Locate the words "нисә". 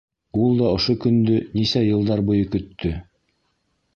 1.59-1.83